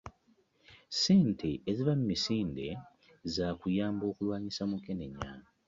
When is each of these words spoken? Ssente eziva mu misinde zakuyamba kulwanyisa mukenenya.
Ssente 0.91 1.49
eziva 1.69 1.93
mu 1.99 2.03
misinde 2.11 2.65
zakuyamba 3.33 4.03
kulwanyisa 4.15 4.63
mukenenya. 4.71 5.29